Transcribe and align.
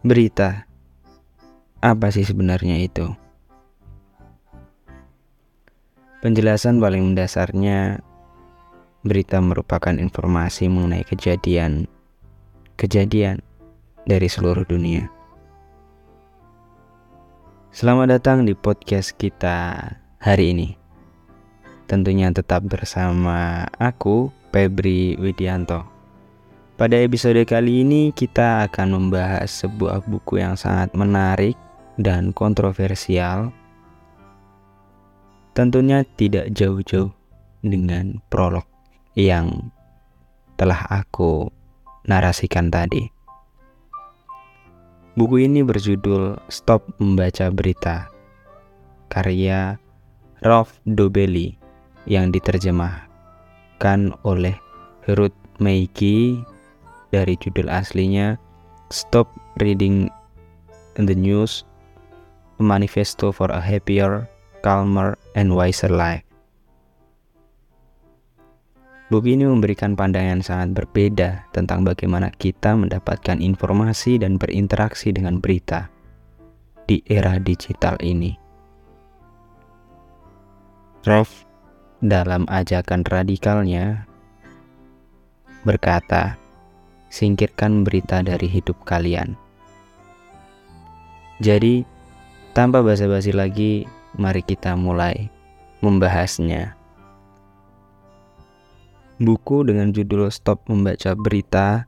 Berita, 0.00 0.64
apa 1.84 2.08
sih 2.08 2.24
sebenarnya 2.24 2.80
itu? 2.80 3.04
Penjelasan 6.24 6.80
paling 6.80 7.12
mendasarnya, 7.12 8.00
berita 9.04 9.44
merupakan 9.44 9.92
informasi 9.92 10.72
mengenai 10.72 11.04
kejadian 11.04 11.84
kejadian 12.80 13.44
dari 14.08 14.24
seluruh 14.24 14.64
dunia. 14.64 15.04
Selamat 17.68 18.16
datang 18.16 18.48
di 18.48 18.56
podcast 18.56 19.12
kita 19.20 19.84
hari 20.16 20.56
ini. 20.56 20.68
Tentunya 21.84 22.32
tetap 22.32 22.64
bersama 22.64 23.68
aku, 23.76 24.32
Febri 24.48 25.20
Widianto. 25.20 25.99
Pada 26.80 26.96
episode 26.96 27.44
kali 27.44 27.84
ini 27.84 28.08
kita 28.08 28.64
akan 28.64 28.96
membahas 28.96 29.52
sebuah 29.52 30.00
buku 30.08 30.40
yang 30.40 30.56
sangat 30.56 30.88
menarik 30.96 31.52
dan 32.00 32.32
kontroversial. 32.32 33.52
Tentunya 35.52 36.08
tidak 36.16 36.48
jauh-jauh 36.56 37.12
dengan 37.60 38.24
prolog 38.32 38.64
yang 39.12 39.68
telah 40.56 40.80
aku 40.88 41.52
narasikan 42.08 42.72
tadi. 42.72 43.12
Buku 45.20 45.44
ini 45.44 45.60
berjudul 45.60 46.40
Stop 46.48 46.96
Membaca 46.96 47.52
Berita 47.52 48.08
karya 49.12 49.76
Rolf 50.40 50.80
Dobelli 50.88 51.60
yang 52.08 52.32
diterjemahkan 52.32 54.16
oleh 54.24 54.56
Ruth 55.12 55.36
Meiki 55.60 56.40
dari 57.10 57.34
judul 57.38 57.70
aslinya 57.70 58.38
Stop 58.90 59.30
Reading 59.62 60.10
the 60.98 61.14
News 61.14 61.62
A 62.58 62.62
Manifesto 62.62 63.30
for 63.30 63.48
a 63.54 63.62
Happier, 63.62 64.26
Calmer, 64.60 65.14
and 65.38 65.54
Wiser 65.54 65.88
Life. 65.92 66.26
Buku 69.10 69.34
ini 69.34 69.42
memberikan 69.42 69.98
pandangan 69.98 70.38
sangat 70.38 70.70
berbeda 70.70 71.50
tentang 71.50 71.82
bagaimana 71.82 72.30
kita 72.30 72.78
mendapatkan 72.78 73.42
informasi 73.42 74.22
dan 74.22 74.38
berinteraksi 74.38 75.10
dengan 75.10 75.42
berita 75.42 75.90
di 76.86 77.02
era 77.10 77.38
digital 77.42 77.98
ini. 78.02 78.38
Rolf 81.06 81.46
dalam 82.00 82.48
ajakan 82.48 83.04
radikalnya 83.04 84.08
berkata, 85.68 86.39
singkirkan 87.10 87.82
berita 87.82 88.22
dari 88.22 88.46
hidup 88.46 88.78
kalian. 88.86 89.36
Jadi, 91.42 91.82
tanpa 92.54 92.80
basa-basi 92.80 93.34
lagi, 93.34 93.84
mari 94.16 94.40
kita 94.40 94.78
mulai 94.78 95.28
membahasnya. 95.82 96.78
Buku 99.20 99.68
dengan 99.68 99.92
judul 99.92 100.32
Stop 100.32 100.64
Membaca 100.72 101.12
Berita 101.12 101.84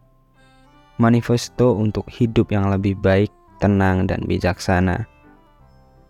Manifesto 1.01 1.73
untuk 1.73 2.05
Hidup 2.13 2.53
yang 2.53 2.69
Lebih 2.69 3.01
Baik, 3.01 3.33
Tenang, 3.57 4.05
dan 4.05 4.29
Bijaksana 4.29 5.09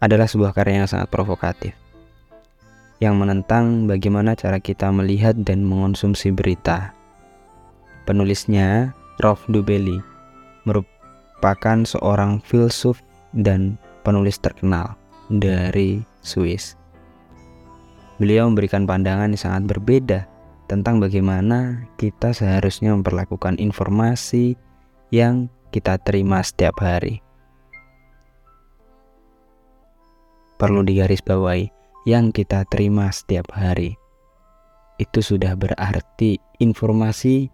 adalah 0.02 0.26
sebuah 0.26 0.50
karya 0.50 0.82
yang 0.82 0.90
sangat 0.90 1.06
provokatif 1.14 1.78
yang 3.02 3.18
menentang 3.18 3.90
bagaimana 3.90 4.38
cara 4.38 4.62
kita 4.62 4.86
melihat 4.94 5.34
dan 5.42 5.66
mengonsumsi 5.66 6.30
berita. 6.30 6.94
Penulisnya 8.06 8.94
Rolf 9.22 9.46
Dubeli 9.46 10.02
merupakan 10.66 11.78
seorang 11.86 12.42
filsuf 12.42 12.98
dan 13.32 13.78
penulis 14.02 14.36
terkenal 14.42 14.98
dari 15.30 16.02
Swiss. 16.26 16.74
Beliau 18.18 18.50
memberikan 18.50 18.84
pandangan 18.84 19.32
yang 19.32 19.40
sangat 19.40 19.62
berbeda 19.70 20.20
tentang 20.66 20.98
bagaimana 20.98 21.86
kita 21.98 22.34
seharusnya 22.34 22.94
memperlakukan 22.94 23.58
informasi 23.58 24.58
yang 25.14 25.46
kita 25.70 25.98
terima 26.02 26.42
setiap 26.42 26.78
hari. 26.82 27.22
Perlu 30.60 30.86
digarisbawahi, 30.86 31.74
yang 32.06 32.30
kita 32.34 32.66
terima 32.70 33.10
setiap 33.14 33.50
hari 33.54 33.94
itu 35.00 35.18
sudah 35.18 35.58
berarti 35.58 36.38
informasi 36.62 37.50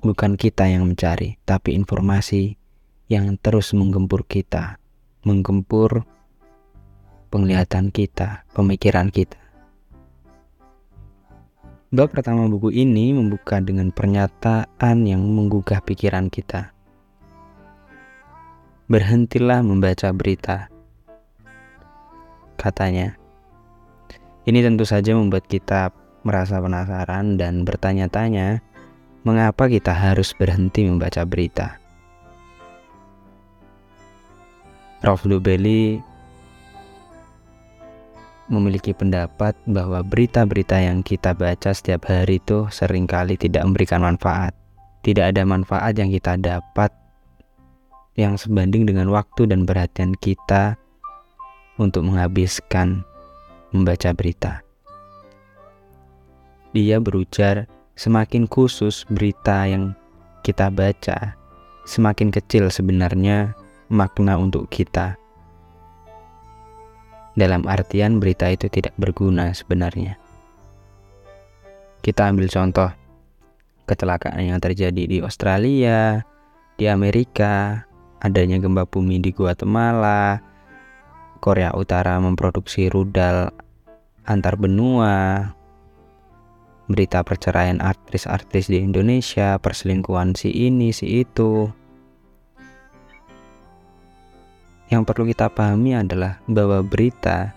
bukan 0.00 0.40
kita 0.40 0.64
yang 0.64 0.88
mencari, 0.88 1.36
tapi 1.44 1.76
informasi 1.76 2.56
yang 3.12 3.36
terus 3.36 3.76
menggempur 3.76 4.24
kita, 4.24 4.80
menggempur 5.28 6.08
penglihatan 7.28 7.92
kita, 7.92 8.48
pemikiran 8.56 9.12
kita. 9.12 9.36
Bab 11.90 12.14
pertama 12.14 12.46
buku 12.46 12.70
ini 12.70 13.10
membuka 13.10 13.58
dengan 13.58 13.90
pernyataan 13.90 14.96
yang 15.04 15.26
menggugah 15.26 15.82
pikiran 15.82 16.30
kita. 16.30 16.70
Berhentilah 18.86 19.62
membaca 19.62 20.10
berita, 20.14 20.70
katanya. 22.54 23.18
Ini 24.46 24.64
tentu 24.64 24.86
saja 24.86 25.14
membuat 25.14 25.46
kita 25.46 25.90
merasa 26.22 26.58
penasaran 26.62 27.38
dan 27.38 27.62
bertanya-tanya 27.66 28.69
mengapa 29.22 29.68
kita 29.68 29.92
harus 29.92 30.32
berhenti 30.32 30.88
membaca 30.88 31.24
berita. 31.28 31.76
Rolf 35.00 35.24
Lubeli 35.24 36.00
memiliki 38.50 38.92
pendapat 38.92 39.56
bahwa 39.64 40.02
berita-berita 40.04 40.76
yang 40.82 41.00
kita 41.00 41.32
baca 41.32 41.70
setiap 41.72 42.10
hari 42.10 42.42
itu 42.42 42.66
sering 42.68 43.06
kali 43.06 43.38
tidak 43.38 43.64
memberikan 43.64 44.02
manfaat. 44.02 44.52
Tidak 45.00 45.32
ada 45.32 45.46
manfaat 45.48 45.96
yang 45.96 46.12
kita 46.12 46.36
dapat 46.36 46.92
yang 48.18 48.36
sebanding 48.36 48.84
dengan 48.84 49.08
waktu 49.08 49.48
dan 49.48 49.64
perhatian 49.64 50.12
kita 50.20 50.76
untuk 51.80 52.04
menghabiskan 52.04 53.00
membaca 53.72 54.12
berita. 54.12 54.60
Dia 56.76 57.00
berujar 57.00 57.64
semakin 58.00 58.48
khusus 58.48 59.04
berita 59.12 59.68
yang 59.68 59.92
kita 60.40 60.72
baca, 60.72 61.36
semakin 61.84 62.32
kecil 62.32 62.72
sebenarnya 62.72 63.52
makna 63.92 64.40
untuk 64.40 64.72
kita. 64.72 65.20
Dalam 67.36 67.68
artian 67.68 68.16
berita 68.16 68.48
itu 68.48 68.72
tidak 68.72 68.96
berguna 68.96 69.52
sebenarnya. 69.52 70.16
Kita 72.00 72.32
ambil 72.32 72.48
contoh 72.48 72.88
kecelakaan 73.84 74.48
yang 74.48 74.64
terjadi 74.64 75.04
di 75.04 75.20
Australia, 75.20 76.24
di 76.80 76.88
Amerika, 76.88 77.84
adanya 78.24 78.56
gempa 78.64 78.88
bumi 78.88 79.20
di 79.20 79.28
Guatemala, 79.28 80.40
Korea 81.44 81.76
Utara 81.76 82.16
memproduksi 82.16 82.88
rudal 82.88 83.52
antar 84.24 84.56
benua, 84.56 85.52
berita 86.90 87.22
perceraian 87.22 87.78
artis-artis 87.78 88.66
di 88.66 88.82
Indonesia, 88.82 89.54
perselingkuhan 89.62 90.34
si 90.34 90.50
ini, 90.50 90.90
si 90.90 91.22
itu. 91.22 91.70
Yang 94.90 95.02
perlu 95.06 95.30
kita 95.30 95.46
pahami 95.54 95.94
adalah 95.94 96.42
bahwa 96.50 96.82
berita 96.82 97.54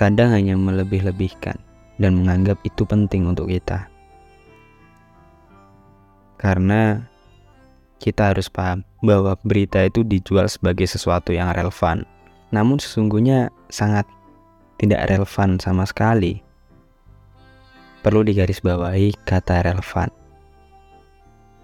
kadang 0.00 0.32
hanya 0.32 0.56
melebih-lebihkan 0.56 1.60
dan 2.00 2.16
menganggap 2.16 2.56
itu 2.64 2.88
penting 2.88 3.28
untuk 3.28 3.52
kita. 3.52 3.84
Karena 6.40 7.04
kita 8.00 8.32
harus 8.32 8.48
paham 8.48 8.80
bahwa 9.04 9.36
berita 9.44 9.84
itu 9.84 10.00
dijual 10.02 10.48
sebagai 10.48 10.88
sesuatu 10.88 11.36
yang 11.36 11.52
relevan, 11.52 12.08
namun 12.48 12.80
sesungguhnya 12.80 13.52
sangat 13.68 14.08
tidak 14.80 15.06
relevan 15.12 15.60
sama 15.60 15.84
sekali 15.84 16.40
perlu 18.02 18.26
digarisbawahi 18.26 19.14
kata 19.22 19.62
relevan. 19.62 20.10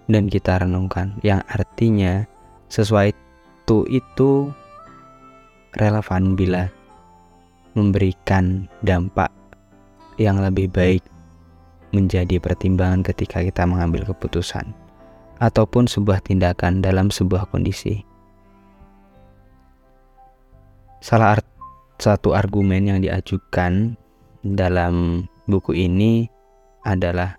Dan 0.09 0.25
kita 0.25 0.65
renungkan 0.65 1.19
yang 1.21 1.45
artinya 1.45 2.25
sesuatu 2.71 3.85
itu 3.85 4.49
relevan 5.77 6.33
bila 6.33 6.65
memberikan 7.77 8.65
dampak 8.81 9.29
yang 10.17 10.41
lebih 10.41 10.71
baik 10.73 11.05
menjadi 11.93 12.41
pertimbangan 12.41 13.05
ketika 13.05 13.45
kita 13.45 13.69
mengambil 13.69 14.09
keputusan 14.09 14.73
ataupun 15.37 15.85
sebuah 15.85 16.25
tindakan 16.25 16.81
dalam 16.81 17.13
sebuah 17.13 17.47
kondisi. 17.53 18.01
Salah 20.99 21.39
satu 21.99 22.35
argumen 22.35 22.91
yang 22.91 22.99
diajukan 22.99 23.95
dalam 24.43 25.25
buku 25.49 25.73
ini 25.73 26.29
adalah 26.85 27.35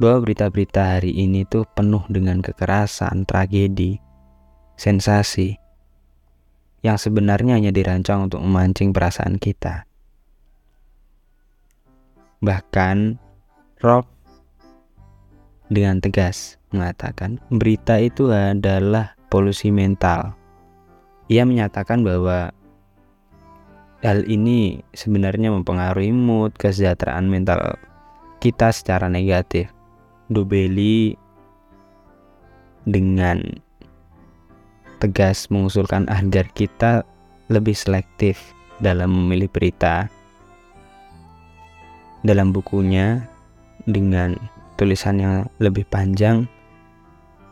bahwa 0.00 0.24
berita-berita 0.24 0.96
hari 0.96 1.12
ini 1.12 1.44
tuh 1.44 1.66
penuh 1.76 2.00
dengan 2.08 2.40
kekerasan, 2.40 3.28
tragedi, 3.28 4.00
sensasi 4.80 5.60
yang 6.80 6.96
sebenarnya 6.96 7.60
hanya 7.60 7.68
dirancang 7.68 8.30
untuk 8.30 8.40
memancing 8.40 8.96
perasaan 8.96 9.36
kita. 9.36 9.84
Bahkan 12.40 13.20
Rob 13.84 14.08
dengan 15.68 16.00
tegas 16.00 16.56
mengatakan 16.72 17.36
berita 17.52 18.00
itu 18.00 18.32
adalah 18.32 19.12
polusi 19.28 19.68
mental. 19.68 20.32
Ia 21.28 21.44
menyatakan 21.44 22.00
bahwa 22.00 22.56
hal 24.00 24.24
ini 24.24 24.80
sebenarnya 24.96 25.52
mempengaruhi 25.52 26.12
mood 26.12 26.56
kesejahteraan 26.56 27.28
mental 27.28 27.76
kita 28.40 28.72
secara 28.72 29.12
negatif. 29.12 29.68
Dobeli 30.30 31.18
dengan 32.88 33.42
tegas 35.02 35.50
mengusulkan 35.52 36.08
agar 36.08 36.48
kita 36.56 37.04
lebih 37.52 37.76
selektif 37.76 38.40
dalam 38.80 39.12
memilih 39.12 39.50
berita. 39.52 40.08
Dalam 42.20 42.52
bukunya, 42.52 43.24
dengan 43.88 44.36
tulisan 44.76 45.16
yang 45.20 45.34
lebih 45.56 45.88
panjang, 45.88 46.44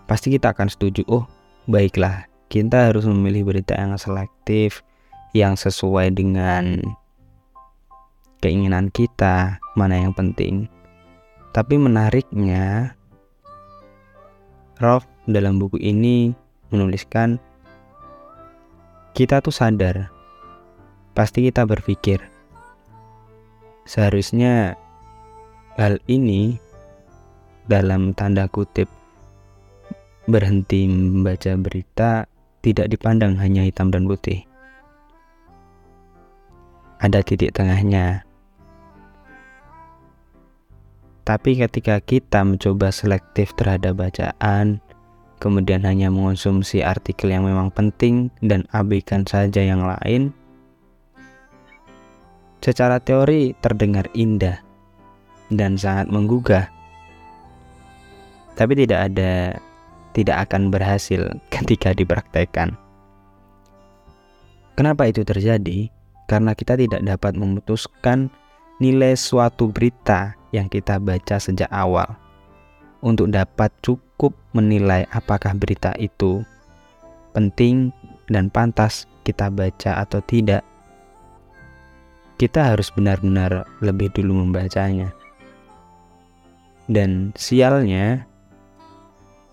pasti 0.04 0.28
kita 0.32 0.52
akan 0.52 0.68
setuju. 0.68 1.04
Oh, 1.08 1.24
baiklah, 1.64 2.28
kita 2.52 2.92
harus 2.92 3.08
memilih 3.08 3.48
berita 3.48 3.72
yang 3.76 3.96
selektif, 3.96 4.84
yang 5.36 5.56
sesuai 5.56 6.14
dengan 6.16 6.80
keinginan 8.40 8.88
kita, 8.94 9.58
mana 9.74 9.98
yang 9.98 10.14
penting. 10.14 10.70
Tapi 11.52 11.74
menariknya, 11.76 12.96
Rolf 14.78 15.04
dalam 15.28 15.60
buku 15.60 15.76
ini 15.82 16.32
menuliskan 16.72 17.36
kita 19.12 19.44
tuh 19.44 19.52
sadar 19.52 20.08
pasti 21.12 21.44
kita 21.44 21.68
berpikir 21.68 22.22
seharusnya 23.84 24.78
hal 25.76 26.00
ini 26.08 26.56
dalam 27.68 28.16
tanda 28.16 28.48
kutip 28.48 28.88
berhenti 30.24 30.88
membaca 30.88 31.52
berita 31.60 32.24
tidak 32.64 32.88
dipandang 32.88 33.36
hanya 33.36 33.66
hitam 33.66 33.92
dan 33.92 34.08
putih 34.08 34.47
ada 36.98 37.22
titik 37.22 37.54
tengahnya 37.54 38.26
tapi 41.22 41.60
ketika 41.60 42.00
kita 42.00 42.40
mencoba 42.44 42.88
selektif 42.92 43.52
terhadap 43.54 44.00
bacaan 44.00 44.80
kemudian 45.38 45.86
hanya 45.86 46.10
mengonsumsi 46.10 46.82
artikel 46.82 47.30
yang 47.30 47.46
memang 47.46 47.70
penting 47.70 48.28
dan 48.42 48.66
abaikan 48.74 49.24
saja 49.24 49.62
yang 49.62 49.86
lain, 49.86 50.34
secara 52.60 52.98
teori 52.98 53.54
terdengar 53.62 54.10
indah 54.12 54.58
dan 55.48 55.78
sangat 55.78 56.10
menggugah. 56.10 56.66
Tapi 58.58 58.74
tidak 58.74 59.14
ada 59.14 59.54
tidak 60.12 60.50
akan 60.50 60.74
berhasil 60.74 61.22
ketika 61.54 61.94
dipraktekkan. 61.94 62.74
Kenapa 64.74 65.10
itu 65.10 65.26
terjadi? 65.26 65.90
Karena 66.28 66.52
kita 66.52 66.76
tidak 66.76 67.00
dapat 67.00 67.40
memutuskan 67.40 68.28
nilai 68.78 69.16
suatu 69.16 69.72
berita 69.72 70.36
yang 70.52 70.68
kita 70.68 71.00
baca 71.00 71.40
sejak 71.40 71.68
awal 71.72 72.06
untuk 73.00 73.30
dapat 73.30 73.70
cukup 73.82 74.34
menilai 74.52 75.06
apakah 75.14 75.54
berita 75.54 75.94
itu 75.98 76.42
penting 77.32 77.94
dan 78.26 78.50
pantas 78.50 79.06
kita 79.22 79.52
baca 79.52 80.00
atau 80.02 80.18
tidak, 80.24 80.64
kita 82.40 82.74
harus 82.74 82.88
benar-benar 82.90 83.68
lebih 83.84 84.08
dulu 84.16 84.42
membacanya. 84.42 85.12
Dan 86.88 87.36
sialnya, 87.36 88.24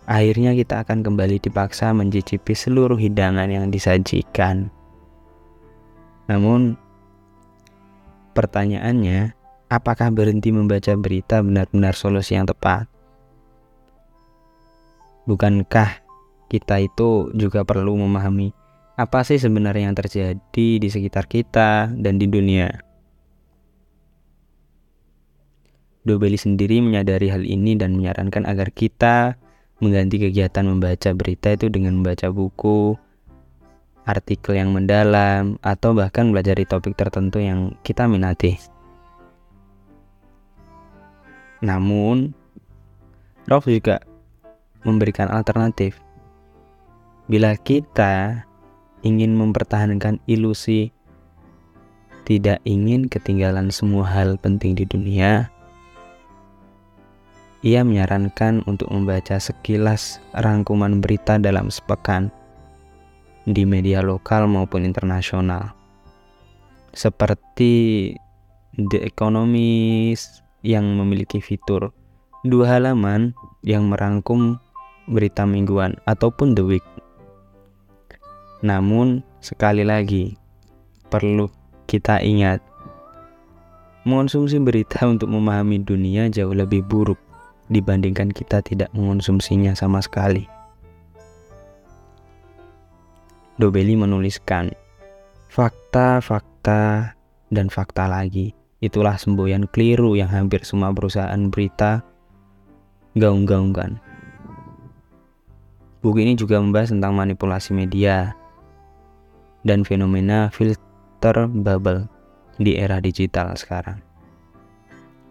akhirnya 0.07 0.55
kita 0.55 0.87
akan 0.87 1.03
kembali 1.03 1.43
dipaksa 1.43 1.91
mencicipi 1.91 2.55
seluruh 2.55 2.95
hidangan 2.95 3.51
yang 3.51 3.67
disajikan. 3.67 4.71
Namun, 6.25 6.73
pertanyaannya, 8.33 9.37
apakah 9.69 10.09
berhenti 10.09 10.49
membaca 10.49 10.93
berita 10.97 11.41
benar-benar 11.45 11.93
solusi 11.93 12.33
yang 12.33 12.49
tepat? 12.49 12.89
Bukankah 15.25 16.05
kita 16.49 16.85
itu 16.85 17.33
juga 17.33 17.65
perlu 17.65 17.97
memahami 17.97 18.53
apa 18.95 19.27
sih 19.27 19.41
sebenarnya 19.41 19.91
yang 19.91 19.97
terjadi 19.97 20.67
di 20.79 20.87
sekitar 20.87 21.25
kita 21.25 21.91
dan 21.93 22.21
di 22.21 22.29
dunia? 22.29 22.69
Dobeli 26.05 26.37
sendiri 26.37 26.85
menyadari 26.85 27.33
hal 27.33 27.41
ini 27.41 27.73
dan 27.73 27.97
menyarankan 27.97 28.45
agar 28.45 28.69
kita 28.69 29.41
mengganti 29.81 30.21
kegiatan 30.21 30.63
membaca 30.63 31.09
berita 31.17 31.57
itu 31.57 31.67
dengan 31.67 31.97
membaca 31.97 32.29
buku, 32.29 32.93
artikel 34.05 34.55
yang 34.55 34.71
mendalam, 34.71 35.57
atau 35.65 35.97
bahkan 35.97 36.29
belajar 36.29 36.55
di 36.55 36.65
topik 36.69 36.93
tertentu 36.93 37.41
yang 37.41 37.73
kita 37.81 38.05
minati. 38.05 38.55
Namun, 41.65 42.31
Rolf 43.49 43.65
juga 43.65 44.01
memberikan 44.85 45.29
alternatif. 45.33 45.97
Bila 47.25 47.57
kita 47.57 48.45
ingin 49.01 49.33
mempertahankan 49.33 50.21
ilusi 50.29 50.93
tidak 52.25 52.61
ingin 52.65 53.05
ketinggalan 53.05 53.69
semua 53.69 54.05
hal 54.05 54.37
penting 54.41 54.73
di 54.73 54.85
dunia, 54.85 55.49
ia 57.65 57.81
menyarankan 57.81 58.61
untuk 58.69 58.89
membaca 58.93 59.41
sekilas 59.41 60.21
rangkuman 60.37 61.01
berita 61.01 61.41
dalam 61.41 61.73
sepekan 61.73 62.29
di 63.45 63.63
media 63.63 64.01
lokal 64.01 64.49
maupun 64.49 64.85
internasional. 64.85 65.73
Seperti 66.91 68.11
The 68.75 69.05
Economist 69.05 70.41
yang 70.65 70.97
memiliki 70.97 71.39
fitur 71.39 71.93
dua 72.45 72.77
halaman 72.77 73.33
yang 73.65 73.89
merangkum 73.89 74.57
berita 75.09 75.45
mingguan 75.45 75.97
ataupun 76.09 76.57
The 76.57 76.65
Week. 76.65 76.85
Namun, 78.65 79.21
sekali 79.41 79.85
lagi, 79.85 80.33
perlu 81.13 81.45
kita 81.85 82.21
ingat, 82.25 82.61
mengonsumsi 84.05 84.57
berita 84.61 85.05
untuk 85.05 85.29
memahami 85.29 85.81
dunia 85.81 86.29
jauh 86.33 86.53
lebih 86.53 86.81
buruk 86.85 87.17
dibandingkan 87.69 88.29
kita 88.29 88.61
tidak 88.61 88.89
mengonsumsinya 88.93 89.73
sama 89.73 90.01
sekali. 90.01 90.54
Dobeli 93.55 93.95
menuliskan, 93.95 94.75
fakta-fakta 95.47 97.15
dan 97.47 97.71
fakta 97.71 98.03
lagi. 98.03 98.51
Itulah 98.83 99.15
semboyan 99.15 99.63
keliru 99.71 100.19
yang 100.19 100.27
hampir 100.27 100.67
semua 100.67 100.91
perusahaan 100.91 101.39
berita 101.47 102.03
gaung-gaungkan. 103.15 103.95
Buku 106.03 106.19
ini 106.19 106.35
juga 106.35 106.59
membahas 106.59 106.91
tentang 106.91 107.15
manipulasi 107.15 107.71
media 107.71 108.35
dan 109.63 109.87
fenomena 109.87 110.51
filter 110.51 111.47
bubble 111.47 112.11
di 112.59 112.75
era 112.75 112.99
digital 112.99 113.55
sekarang. 113.55 114.03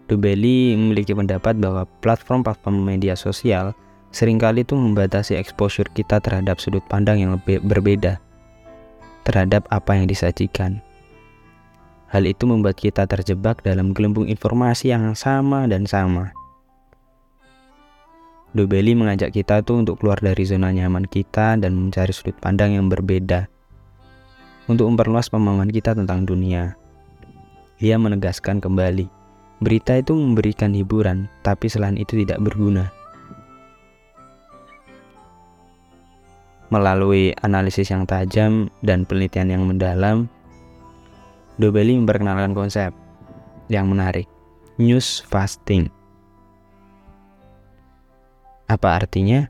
Dubeli 0.09 0.73
memiliki 0.73 1.13
pendapat 1.13 1.61
bahwa 1.61 1.85
platform-platform 2.01 2.89
media 2.89 3.13
sosial 3.13 3.77
sering 4.09 4.41
kali 4.41 4.67
itu 4.67 4.77
membatasi 4.77 5.37
exposure 5.37 5.89
kita 5.93 6.21
terhadap 6.21 6.61
sudut 6.61 6.83
pandang 6.89 7.21
yang 7.23 7.31
lebih 7.33 7.61
berbeda 7.63 8.19
terhadap 9.25 9.65
apa 9.73 9.97
yang 9.97 10.05
disajikan. 10.05 10.83
Hal 12.13 12.29
itu 12.29 12.45
membuat 12.45 12.77
kita 12.77 13.09
terjebak 13.09 13.65
dalam 13.65 13.89
gelembung 13.91 14.29
informasi 14.29 14.93
yang 14.93 15.17
sama 15.17 15.65
dan 15.65 15.89
sama 15.89 16.29
Dobeli 18.55 18.95
mengajak 18.95 19.35
kita 19.35 19.59
tuh 19.67 19.83
untuk 19.83 19.99
keluar 19.99 20.15
dari 20.23 20.47
zona 20.47 20.71
nyaman 20.71 21.03
kita 21.11 21.59
dan 21.59 21.75
mencari 21.75 22.15
sudut 22.15 22.39
pandang 22.39 22.71
yang 22.71 22.87
berbeda 22.87 23.51
untuk 24.71 24.87
memperluas 24.87 25.27
pemahaman 25.27 25.67
kita 25.67 25.91
tentang 25.91 26.23
dunia. 26.23 26.79
Ia 27.83 27.99
menegaskan 27.99 28.63
kembali, 28.63 29.11
berita 29.59 29.99
itu 29.99 30.15
memberikan 30.15 30.71
hiburan, 30.71 31.27
tapi 31.43 31.67
selain 31.67 31.99
itu 31.99 32.15
tidak 32.23 32.39
berguna. 32.47 32.95
Melalui 36.73 37.31
analisis 37.45 37.93
yang 37.93 38.09
tajam 38.09 38.73
dan 38.81 39.05
penelitian 39.05 39.53
yang 39.53 39.63
mendalam, 39.69 40.25
Dobeli 41.55 41.95
memperkenalkan 41.95 42.51
konsep 42.51 42.91
yang 43.71 43.87
menarik, 43.87 44.27
news 44.75 45.23
fasting 45.23 45.87
apa 48.65 48.97
artinya? 48.97 49.45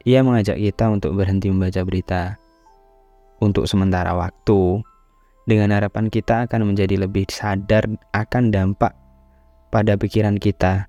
ia 0.00 0.24
mengajak 0.24 0.56
kita 0.56 0.88
untuk 0.88 1.12
berhenti 1.12 1.52
membaca 1.52 1.84
berita 1.84 2.40
untuk 3.38 3.68
sementara 3.68 4.16
waktu 4.16 4.80
dengan 5.44 5.76
harapan 5.76 6.08
kita 6.08 6.48
akan 6.48 6.72
menjadi 6.72 7.04
lebih 7.04 7.28
sadar 7.28 7.84
akan 8.16 8.48
dampak 8.48 8.96
pada 9.68 10.00
pikiran 10.00 10.40
kita. 10.40 10.88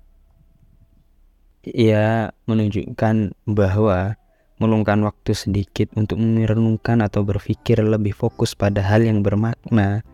Ia 1.62 2.32
menunjukkan 2.48 3.36
bahwa 3.52 4.16
meluangkan 4.62 5.02
waktu 5.02 5.34
sedikit 5.34 5.90
untuk 5.98 6.22
merenungkan 6.22 7.02
atau 7.02 7.26
berpikir 7.26 7.82
lebih 7.82 8.14
fokus 8.14 8.54
pada 8.54 8.78
hal 8.78 9.02
yang 9.02 9.26
bermakna 9.26 10.06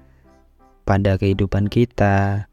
pada 0.89 1.21
kehidupan 1.21 1.69
kita, 1.69 2.49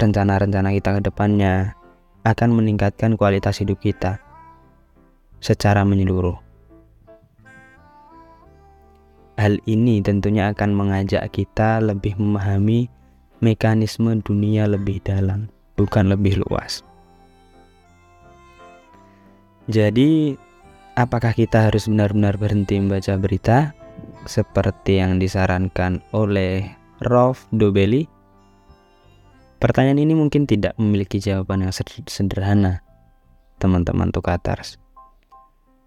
rencana-rencana 0.00 0.72
kita 0.72 0.96
ke 0.96 1.00
depannya 1.04 1.76
akan 2.24 2.56
meningkatkan 2.56 3.20
kualitas 3.20 3.60
hidup 3.60 3.76
kita 3.76 4.16
secara 5.44 5.84
menyeluruh. 5.84 6.40
Hal 9.36 9.60
ini 9.68 10.00
tentunya 10.00 10.48
akan 10.50 10.72
mengajak 10.72 11.28
kita 11.28 11.84
lebih 11.84 12.16
memahami 12.16 12.88
mekanisme 13.44 14.18
dunia 14.24 14.64
lebih 14.64 15.04
dalam, 15.04 15.52
bukan 15.76 16.08
lebih 16.08 16.40
luas. 16.48 16.87
Jadi, 19.68 20.32
apakah 20.96 21.36
kita 21.36 21.68
harus 21.68 21.86
benar-benar 21.92 22.40
berhenti 22.40 22.80
membaca 22.80 23.14
berita 23.20 23.76
seperti 24.24 25.04
yang 25.04 25.20
disarankan 25.20 26.00
oleh 26.16 26.72
Rolf 27.04 27.44
Dobelli? 27.52 28.08
Pertanyaan 29.60 30.00
ini 30.00 30.14
mungkin 30.16 30.48
tidak 30.48 30.72
memiliki 30.80 31.20
jawaban 31.20 31.68
yang 31.68 31.74
sederhana, 32.08 32.80
teman-teman 33.60 34.08
Tukatars. 34.08 34.80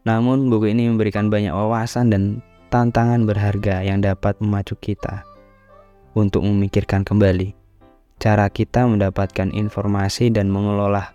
Namun 0.05 0.53
buku 0.53 0.69
ini 0.69 0.85
memberikan 0.85 1.33
banyak 1.33 1.53
wawasan 1.53 2.13
dan 2.13 2.23
tantangan 2.69 3.25
berharga 3.25 3.81
yang 3.81 4.05
dapat 4.05 4.37
memacu 4.37 4.77
kita 4.77 5.25
untuk 6.13 6.45
memikirkan 6.45 7.01
kembali 7.01 7.61
cara 8.21 8.45
kita 8.53 8.85
mendapatkan 8.85 9.49
informasi 9.49 10.29
dan 10.29 10.45
mengelola 10.53 11.09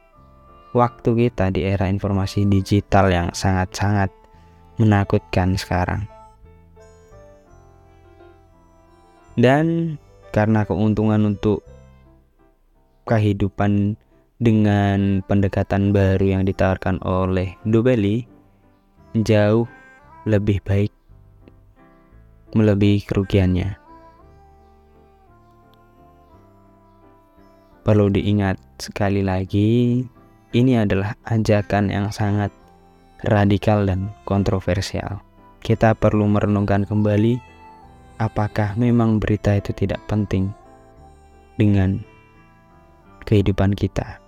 waktu 0.72 1.28
kita 1.28 1.54
di 1.54 1.62
era 1.62 1.86
informasi 1.86 2.48
digital 2.48 3.12
yang 3.12 3.28
sangat-sangat 3.30 4.10
menakutkan 4.80 5.54
sekarang. 5.54 6.08
Dan 9.36 9.96
karena 10.32 10.64
keuntungan 10.64 11.36
untuk 11.36 11.60
kehidupan 13.04 13.94
dengan 14.36 15.24
pendekatan 15.24 15.92
baru 15.92 16.40
yang 16.40 16.42
ditawarkan 16.44 17.00
oleh 17.04 17.56
Dobelli, 17.64 18.24
jauh 19.16 19.68
lebih 20.28 20.60
baik 20.64 20.92
melebihi 22.52 23.04
kerugiannya. 23.04 23.76
Perlu 27.86 28.10
diingat 28.10 28.58
sekali 28.82 29.22
lagi, 29.22 30.02
ini 30.54 30.78
adalah 30.78 31.18
ajakan 31.26 31.90
yang 31.90 32.14
sangat 32.14 32.54
radikal 33.26 33.82
dan 33.82 34.12
kontroversial. 34.28 35.24
Kita 35.64 35.98
perlu 35.98 36.28
merenungkan 36.30 36.86
kembali 36.86 37.40
apakah 38.22 38.78
memang 38.78 39.18
berita 39.18 39.56
itu 39.56 39.74
tidak 39.74 39.98
penting 40.06 40.52
dengan 41.58 41.98
kehidupan 43.26 43.74
kita. 43.74 44.22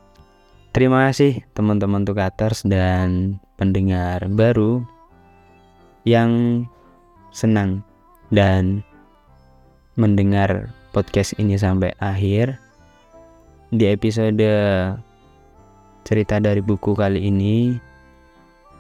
Terima 0.75 1.09
kasih 1.09 1.43
teman-teman 1.55 2.05
Tukaters 2.05 2.67
dan 2.67 3.39
pendengar 3.57 4.27
baru 4.31 4.83
yang 6.05 6.65
senang 7.31 7.83
dan 8.31 8.83
mendengar 9.99 10.71
podcast 10.95 11.35
ini 11.41 11.59
sampai 11.59 11.93
akhir. 11.99 12.59
Di 13.69 13.85
episode 13.93 14.41
cerita 16.09 16.41
dari 16.41 16.65
buku 16.65 16.97
kali 16.97 17.29
ini 17.29 17.77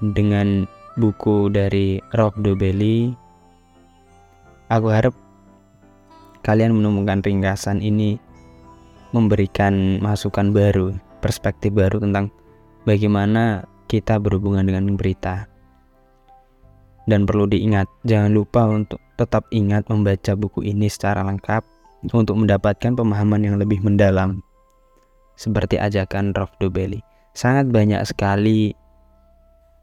dengan 0.00 0.64
buku 0.96 1.52
dari 1.52 2.00
Rob 2.16 2.32
Dobelli, 2.40 3.12
aku 4.72 4.88
harap 4.88 5.12
kalian 6.40 6.72
menemukan 6.72 7.20
ringkasan 7.20 7.84
ini 7.84 8.16
memberikan 9.12 10.00
masukan 10.00 10.56
baru, 10.56 10.96
perspektif 11.20 11.76
baru 11.76 12.00
tentang 12.00 12.32
bagaimana 12.88 13.68
kita 13.92 14.16
berhubungan 14.16 14.64
dengan 14.64 14.96
berita. 14.96 15.44
Dan 17.04 17.28
perlu 17.28 17.44
diingat, 17.44 17.92
jangan 18.08 18.32
lupa 18.32 18.64
untuk 18.72 19.04
tetap 19.20 19.44
ingat 19.52 19.84
membaca 19.92 20.32
buku 20.32 20.64
ini 20.64 20.88
secara 20.88 21.20
lengkap 21.28 21.60
untuk 22.08 22.40
mendapatkan 22.40 22.96
pemahaman 22.96 23.44
yang 23.44 23.56
lebih 23.60 23.84
mendalam. 23.84 24.40
Seperti 25.36 25.76
ajakan 25.76 26.32
Rolf 26.32 26.52
Dobelli, 26.60 27.00
sangat 27.32 27.68
banyak 27.70 28.02
sekali 28.04 28.76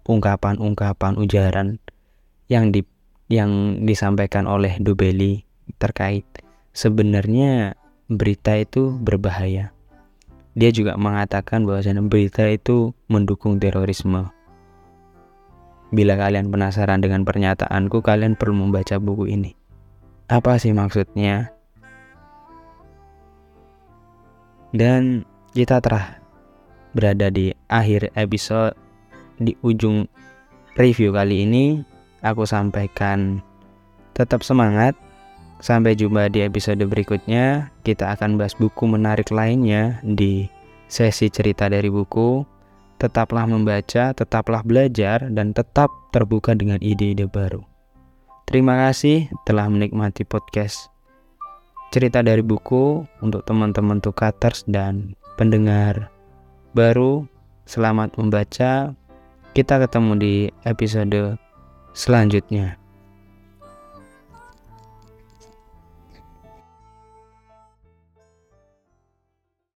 ungkapan-ungkapan 0.05 1.17
ujaran 1.17 1.81
yang 2.45 2.69
di 2.69 2.85
yang 3.25 3.81
disampaikan 3.81 4.45
oleh 4.45 4.77
Dobelli 4.77 5.41
terkait 5.81 6.25
sebenarnya 6.77 7.73
berita 8.05 8.53
itu 8.53 8.93
berbahaya. 9.01 9.73
Dia 10.55 10.71
juga 10.71 10.95
mengatakan 10.95 11.67
bahwa 11.67 11.83
berita 12.07 12.45
itu 12.47 12.93
mendukung 13.11 13.59
terorisme. 13.59 14.29
Bila 15.91 16.15
kalian 16.15 16.47
penasaran 16.47 17.03
dengan 17.03 17.27
pernyataanku, 17.27 17.99
kalian 17.99 18.39
perlu 18.39 18.67
membaca 18.67 18.95
buku 19.01 19.31
ini. 19.31 19.51
Apa 20.31 20.57
sih 20.57 20.71
maksudnya? 20.71 21.51
Dan 24.75 25.23
kita 25.55 25.79
telah 25.79 26.19
berada 26.95 27.27
di 27.27 27.51
akhir 27.67 28.15
episode 28.15 28.73
di 29.37 29.53
ujung 29.61 30.07
review 30.79 31.11
kali 31.11 31.43
ini. 31.43 31.65
Aku 32.25 32.47
sampaikan 32.47 33.43
tetap 34.17 34.41
semangat 34.41 34.97
Sampai 35.63 35.95
jumpa 35.95 36.27
di 36.27 36.43
episode 36.43 36.83
berikutnya. 36.83 37.71
Kita 37.81 38.11
akan 38.13 38.35
bahas 38.35 38.53
buku 38.53 38.85
menarik 38.85 39.31
lainnya 39.31 40.03
di 40.03 40.51
sesi 40.91 41.31
cerita 41.31 41.71
dari 41.71 41.87
buku. 41.87 42.43
Tetaplah 43.01 43.47
membaca, 43.47 44.15
tetaplah 44.15 44.63
belajar, 44.63 45.27
dan 45.31 45.51
tetap 45.51 45.91
terbuka 46.13 46.55
dengan 46.55 46.79
ide-ide 46.79 47.27
baru. 47.27 47.63
Terima 48.47 48.87
kasih 48.87 49.27
telah 49.43 49.67
menikmati 49.67 50.23
podcast 50.23 50.87
cerita 51.89 52.19
dari 52.21 52.43
buku 52.43 53.07
untuk 53.23 53.41
teman-teman 53.47 54.03
tukaters 54.03 54.67
dan 54.67 55.15
pendengar 55.39 56.11
baru. 56.75 57.23
Selamat 57.65 58.13
membaca. 58.19 58.93
Kita 59.55 59.79
ketemu 59.79 60.11
di 60.19 60.35
episode 60.67 61.39
selanjutnya. 61.95 62.84